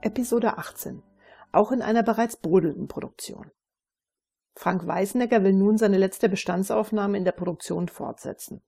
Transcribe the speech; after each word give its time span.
Episode 0.00 0.58
18. 0.58 1.02
Auch 1.50 1.72
in 1.72 1.82
einer 1.82 2.04
bereits 2.04 2.36
brodelnden 2.36 2.86
Produktion. 2.86 3.50
Frank 4.54 4.86
Weißenegger 4.86 5.42
will 5.42 5.52
nun 5.52 5.76
seine 5.76 5.98
letzte 5.98 6.28
Bestandsaufnahme 6.28 7.18
in 7.18 7.24
der 7.24 7.32
Produktion 7.32 7.88
fortsetzen. 7.88 8.62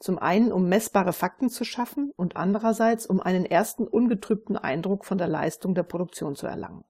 Zum 0.00 0.18
einen, 0.18 0.50
um 0.50 0.68
messbare 0.68 1.12
Fakten 1.12 1.48
zu 1.48 1.64
schaffen 1.64 2.12
und 2.16 2.34
andererseits, 2.34 3.06
um 3.06 3.20
einen 3.20 3.44
ersten 3.44 3.86
ungetrübten 3.86 4.56
Eindruck 4.56 5.04
von 5.04 5.16
der 5.16 5.28
Leistung 5.28 5.76
der 5.76 5.84
Produktion 5.84 6.34
zu 6.34 6.48
erlangen. 6.48 6.84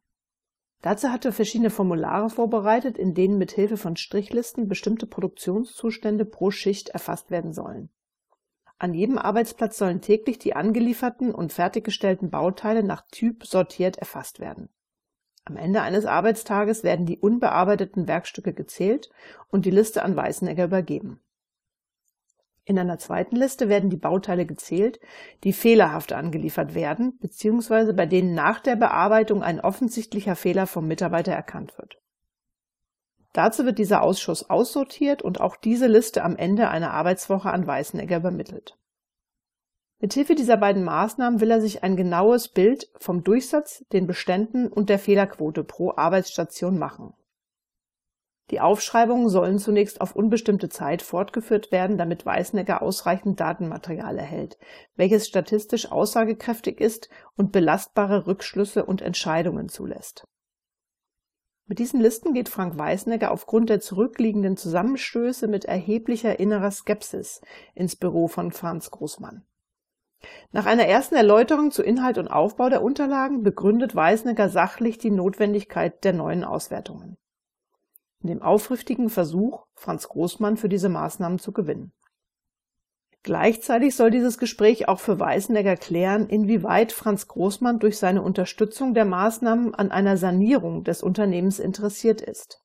Dazu 0.81 1.11
hat 1.11 1.27
er 1.27 1.33
verschiedene 1.33 1.71
Formulare 1.71 2.31
vorbereitet, 2.31 2.97
in 2.97 3.13
denen 3.13 3.37
mit 3.37 3.53
Hilfe 3.53 3.77
von 3.77 3.97
Strichlisten 3.97 4.67
bestimmte 4.67 5.07
Produktionszustände 5.07 6.25
pro 6.25 6.51
Schicht 6.51 6.89
erfasst 6.89 7.31
werden 7.31 7.53
sollen. 7.53 7.91
An 8.79 8.93
jedem 8.93 9.19
Arbeitsplatz 9.19 9.79
sollen 9.79 10.01
täglich 10.01 10.39
die 10.39 10.57
angelieferten 10.57 11.35
und 11.35 11.53
fertiggestellten 11.53 12.31
Bauteile 12.31 12.83
nach 12.83 13.03
Typ 13.11 13.47
sortiert 13.47 13.99
erfasst 13.99 14.41
werden. 14.41 14.69
Am 15.45 15.57
Ende 15.57 15.83
eines 15.83 16.07
Arbeitstages 16.07 16.85
werden 16.85 17.07
die 17.07 17.19
unbearbeiteten 17.19 18.09
Werkstücke 18.09 18.53
gezählt 18.53 19.11
und 19.49 19.67
die 19.67 19.71
Liste 19.71 20.03
an 20.03 20.17
Weißenegger 20.17 20.65
übergeben. 20.65 21.21
In 22.65 22.79
einer 22.79 22.99
zweiten 22.99 23.37
Liste 23.37 23.69
werden 23.69 23.91
die 23.91 23.99
Bauteile 23.99 24.47
gezählt, 24.47 24.99
die 25.45 25.53
fehlerhaft 25.53 26.15
angeliefert 26.15 26.75
werden 26.75 27.19
bzw. 27.19 27.93
bei 27.93 28.07
denen 28.07 28.35
nach 28.35 28.59
der 28.61 28.77
Bearbeitung 28.77 29.43
ein 29.43 29.61
offensichtlicher 29.61 30.35
Fehler 30.35 30.67
vom 30.67 30.89
Mitarbeiter 30.89 31.33
erkannt 31.33 31.77
wird. 31.77 31.99
Dazu 33.35 33.67
wird 33.67 33.79
dieser 33.79 34.03
Ausschuss 34.03 34.49
aussortiert 34.49 35.21
und 35.21 35.41
auch 35.41 35.57
diese 35.57 35.89
Liste 35.89 36.23
am 36.23 36.37
Ende 36.37 36.69
einer 36.69 36.93
Arbeitswoche 36.93 37.51
an 37.51 37.67
Weißenegger 37.67 38.19
übermittelt. 38.19 38.79
Mithilfe 39.99 40.37
dieser 40.37 40.57
beiden 40.57 40.85
Maßnahmen 40.85 41.41
will 41.41 41.51
er 41.51 41.61
sich 41.61 41.83
ein 41.83 41.97
genaues 41.97 42.49
Bild 42.49 42.91
vom 42.97 43.25
Durchsatz, 43.25 43.85
den 43.93 44.07
Beständen 44.07 44.69
und 44.69 44.89
der 44.89 45.01
Fehlerquote 45.01 45.65
pro 45.65 45.93
Arbeitsstation 45.97 46.79
machen. 46.79 47.13
Die 48.51 48.61
Aufschreibungen 48.61 49.29
sollen 49.29 49.59
zunächst 49.59 50.01
auf 50.01 50.15
unbestimmte 50.15 50.69
Zeit 50.69 51.03
fortgeführt 51.03 51.73
werden, 51.73 51.99
damit 51.99 52.25
Weißenegger 52.25 52.83
ausreichend 52.83 53.41
Datenmaterial 53.41 54.17
erhält, 54.17 54.59
welches 54.95 55.27
statistisch 55.27 55.91
aussagekräftig 55.91 56.81
ist 56.81 57.09
und 57.37 57.51
belastbare 57.51 58.27
Rückschlüsse 58.27 58.85
und 58.85 59.03
Entscheidungen 59.03 59.69
zulässt. 59.69 60.29
Mit 61.67 61.79
diesen 61.79 62.01
Listen 62.01 62.35
geht 62.35 62.49
Frank 62.49 62.77
Weißenegger 62.77 63.31
aufgrund 63.31 63.71
der 63.71 63.81
zurückliegenden 63.81 64.57
Zusammenstöße 64.57 65.49
mit 65.49 65.65
erheblicher 65.65 66.39
innerer 66.39 66.71
Skepsis 66.71 67.41
ins 67.75 67.97
Büro 67.97 68.29
von 68.29 68.53
Franz 68.53 68.91
Großmann. 68.91 69.45
Nach 70.53 70.67
einer 70.67 70.87
ersten 70.87 71.15
Erläuterung 71.15 71.71
zu 71.71 71.83
Inhalt 71.83 72.19
und 72.19 72.29
Aufbau 72.29 72.69
der 72.69 72.83
Unterlagen 72.83 73.43
begründet 73.43 73.95
Weißenegger 73.95 74.49
sachlich 74.49 74.99
die 74.99 75.11
Notwendigkeit 75.11 76.05
der 76.05 76.13
neuen 76.13 76.45
Auswertungen 76.45 77.17
in 78.25 78.29
dem 78.29 78.43
aufrichtigen 78.43 79.11
Versuch, 79.11 79.67
Franz 79.75 80.09
Großmann 80.09 80.57
für 80.57 80.71
diese 80.71 80.89
Maßnahmen 80.89 81.39
zu 81.39 81.53
gewinnen. 81.53 81.93
Gleichzeitig 83.25 83.97
soll 83.97 84.11
dieses 84.11 84.37
Gespräch 84.37 84.87
auch 84.87 85.01
für 85.01 85.19
Weißenegger 85.19 85.77
klären, 85.77 86.29
inwieweit 86.29 86.93
Franz 86.93 87.27
Großmann 87.27 87.79
durch 87.79 87.99
seine 87.99 88.21
Unterstützung 88.21 88.93
der 88.93 89.07
Maßnahmen 89.07 89.75
an 89.75 89.91
einer 89.91 90.19
Sanierung 90.19 90.85
des 90.85 91.03
Unternehmens 91.03 91.59
interessiert 91.59 92.21
ist. 92.21 92.61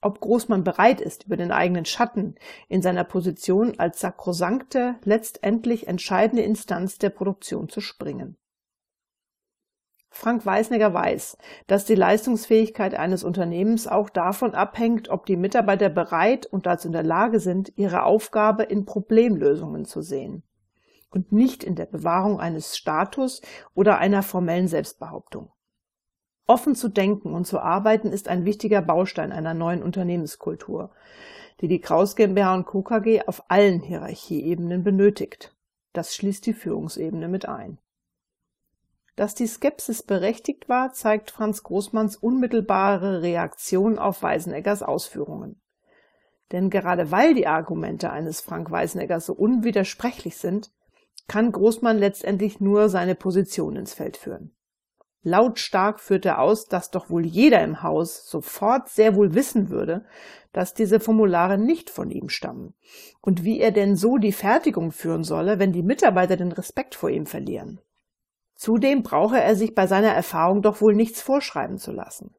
Ob 0.00 0.20
Großmann 0.20 0.64
bereit 0.64 1.02
ist, 1.02 1.24
über 1.26 1.36
den 1.36 1.52
eigenen 1.52 1.84
Schatten 1.84 2.36
in 2.68 2.80
seiner 2.80 3.04
Position 3.04 3.78
als 3.78 4.00
sakrosankte, 4.00 4.94
letztendlich 5.04 5.88
entscheidende 5.88 6.42
Instanz 6.42 6.96
der 6.96 7.10
Produktion 7.10 7.68
zu 7.68 7.82
springen. 7.82 8.38
Frank 10.16 10.46
Weißnegger 10.46 10.94
weiß, 10.94 11.36
dass 11.66 11.84
die 11.84 11.94
Leistungsfähigkeit 11.94 12.94
eines 12.94 13.22
Unternehmens 13.22 13.86
auch 13.86 14.08
davon 14.08 14.54
abhängt, 14.54 15.10
ob 15.10 15.26
die 15.26 15.36
Mitarbeiter 15.36 15.90
bereit 15.90 16.46
und 16.46 16.64
dazu 16.64 16.88
in 16.88 16.92
der 16.92 17.02
Lage 17.02 17.38
sind, 17.38 17.74
ihre 17.76 18.04
Aufgabe 18.04 18.62
in 18.62 18.86
Problemlösungen 18.86 19.84
zu 19.84 20.00
sehen 20.00 20.42
und 21.10 21.32
nicht 21.32 21.62
in 21.62 21.74
der 21.74 21.84
Bewahrung 21.84 22.40
eines 22.40 22.78
Status 22.78 23.42
oder 23.74 23.98
einer 23.98 24.22
formellen 24.22 24.68
Selbstbehauptung. 24.68 25.52
Offen 26.46 26.74
zu 26.74 26.88
denken 26.88 27.34
und 27.34 27.46
zu 27.46 27.60
arbeiten 27.60 28.10
ist 28.10 28.28
ein 28.28 28.46
wichtiger 28.46 28.80
Baustein 28.80 29.32
einer 29.32 29.52
neuen 29.52 29.82
Unternehmenskultur, 29.82 30.92
die 31.60 31.68
die 31.68 31.80
Kraus 31.80 32.16
GmbH 32.16 32.54
und. 32.54 32.64
KG 32.64 33.20
auf 33.26 33.44
allen 33.48 33.82
Hierarchieebenen 33.82 34.82
benötigt. 34.82 35.54
Das 35.92 36.14
schließt 36.14 36.46
die 36.46 36.54
Führungsebene 36.54 37.28
mit 37.28 37.46
ein. 37.46 37.78
Dass 39.16 39.34
die 39.34 39.46
Skepsis 39.46 40.02
berechtigt 40.02 40.68
war, 40.68 40.92
zeigt 40.92 41.30
Franz 41.30 41.62
Großmanns 41.62 42.16
unmittelbare 42.16 43.22
Reaktion 43.22 43.98
auf 43.98 44.22
Weiseneggers 44.22 44.82
Ausführungen. 44.82 45.60
Denn 46.52 46.68
gerade 46.68 47.10
weil 47.10 47.34
die 47.34 47.46
Argumente 47.46 48.10
eines 48.10 48.42
Frank 48.42 48.70
Weiseneggers 48.70 49.26
so 49.26 49.32
unwidersprechlich 49.32 50.36
sind, 50.36 50.70
kann 51.28 51.50
Großmann 51.50 51.98
letztendlich 51.98 52.60
nur 52.60 52.88
seine 52.88 53.14
Position 53.14 53.74
ins 53.74 53.94
Feld 53.94 54.18
führen. 54.18 54.54
Lautstark 55.22 55.98
führt 55.98 56.24
er 56.24 56.40
aus, 56.40 56.66
dass 56.66 56.92
doch 56.92 57.10
wohl 57.10 57.26
jeder 57.26 57.60
im 57.64 57.82
Haus 57.82 58.30
sofort 58.30 58.88
sehr 58.88 59.16
wohl 59.16 59.34
wissen 59.34 59.70
würde, 59.70 60.04
dass 60.52 60.72
diese 60.72 61.00
Formulare 61.00 61.58
nicht 61.58 61.90
von 61.90 62.12
ihm 62.12 62.28
stammen 62.28 62.74
und 63.22 63.42
wie 63.42 63.58
er 63.58 63.72
denn 63.72 63.96
so 63.96 64.18
die 64.18 64.30
Fertigung 64.30 64.92
führen 64.92 65.24
solle, 65.24 65.58
wenn 65.58 65.72
die 65.72 65.82
Mitarbeiter 65.82 66.36
den 66.36 66.52
Respekt 66.52 66.94
vor 66.94 67.10
ihm 67.10 67.26
verlieren. 67.26 67.80
Zudem 68.56 69.02
brauche 69.02 69.40
er 69.40 69.54
sich 69.54 69.74
bei 69.74 69.86
seiner 69.86 70.12
Erfahrung 70.12 70.62
doch 70.62 70.80
wohl 70.80 70.94
nichts 70.94 71.20
vorschreiben 71.20 71.78
zu 71.78 71.92
lassen. 71.92 72.34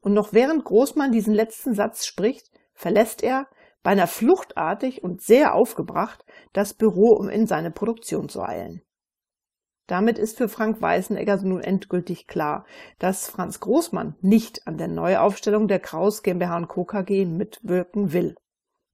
Und 0.00 0.14
noch 0.14 0.32
während 0.32 0.64
Großmann 0.64 1.12
diesen 1.12 1.34
letzten 1.34 1.74
Satz 1.74 2.06
spricht, 2.06 2.50
verlässt 2.72 3.22
er, 3.22 3.46
beinahe 3.82 4.06
fluchtartig 4.06 5.02
und 5.02 5.20
sehr 5.20 5.54
aufgebracht, 5.54 6.24
das 6.52 6.74
Büro, 6.74 7.16
um 7.16 7.28
in 7.28 7.46
seine 7.46 7.70
Produktion 7.70 8.28
zu 8.28 8.42
eilen. 8.42 8.82
Damit 9.86 10.18
ist 10.18 10.38
für 10.38 10.48
Frank 10.48 10.80
Weißenegger 10.80 11.38
nun 11.42 11.60
endgültig 11.60 12.28
klar, 12.28 12.64
dass 13.00 13.28
Franz 13.28 13.58
Großmann 13.58 14.14
nicht 14.20 14.66
an 14.68 14.78
der 14.78 14.86
Neuaufstellung 14.86 15.66
der 15.66 15.80
Kraus 15.80 16.22
GmbH 16.22 16.64
Co. 16.66 16.84
KG 16.84 17.26
mitwirken 17.26 18.12
will. 18.12 18.36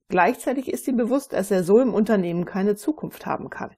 Gleichzeitig 0.09 0.71
ist 0.71 0.87
ihm 0.87 0.97
bewusst, 0.97 1.33
dass 1.33 1.51
er 1.51 1.63
so 1.63 1.79
im 1.79 1.93
Unternehmen 1.93 2.45
keine 2.45 2.75
Zukunft 2.75 3.27
haben 3.27 3.51
kann. 3.51 3.75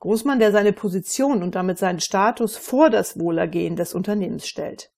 Großmann, 0.00 0.38
der 0.38 0.50
seine 0.50 0.72
Position 0.72 1.42
und 1.42 1.54
damit 1.54 1.78
seinen 1.78 2.00
Status 2.00 2.56
vor 2.56 2.90
das 2.90 3.18
Wohlergehen 3.18 3.76
des 3.76 3.94
Unternehmens 3.94 4.46
stellt. 4.48 4.90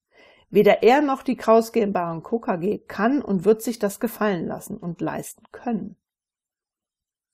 Weder 0.49 0.83
er 0.83 1.01
noch 1.01 1.23
die 1.23 1.37
Kraus 1.37 1.73
GmbH 1.73 2.13
und 2.13 2.23
Co. 2.23 2.39
KG 2.39 2.79
kann 2.79 3.21
und 3.21 3.45
wird 3.45 3.63
sich 3.63 3.79
das 3.79 4.01
gefallen 4.01 4.47
lassen 4.47 4.77
und 4.77 5.01
leisten 5.01 5.45
können. 5.51 5.97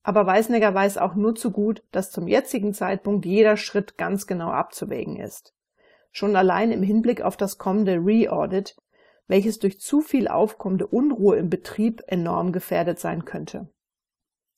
Aber 0.02 0.24
Weißnegger 0.24 0.72
weiß 0.72 0.96
auch 0.96 1.14
nur 1.14 1.34
zu 1.34 1.50
gut, 1.50 1.82
dass 1.92 2.10
zum 2.10 2.28
jetzigen 2.28 2.72
Zeitpunkt 2.72 3.26
jeder 3.26 3.58
Schritt 3.58 3.98
ganz 3.98 4.26
genau 4.26 4.50
abzuwägen 4.50 5.16
ist. 5.16 5.54
Schon 6.10 6.36
allein 6.36 6.72
im 6.72 6.82
Hinblick 6.82 7.20
auf 7.20 7.36
das 7.36 7.58
kommende 7.58 7.96
Re-Audit, 7.96 8.76
welches 9.26 9.58
durch 9.58 9.78
zu 9.78 10.00
viel 10.00 10.26
aufkommende 10.26 10.86
Unruhe 10.86 11.36
im 11.36 11.50
Betrieb 11.50 12.02
enorm 12.06 12.52
gefährdet 12.52 12.98
sein 12.98 13.26
könnte. 13.26 13.68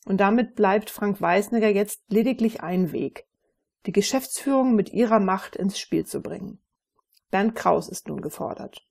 Und 0.04 0.18
damit 0.18 0.54
bleibt 0.54 0.90
Frank 0.90 1.20
Weißnegger 1.20 1.68
jetzt 1.68 2.02
lediglich 2.08 2.62
ein 2.62 2.92
Weg, 2.92 3.26
die 3.86 3.92
Geschäftsführung 3.92 4.74
mit 4.74 4.92
ihrer 4.92 5.20
Macht 5.20 5.56
ins 5.56 5.78
Spiel 5.78 6.06
zu 6.06 6.20
bringen. 6.20 6.60
Bernd 7.30 7.54
Kraus 7.54 7.88
ist 7.88 8.08
nun 8.08 8.20
gefordert. 8.20 8.86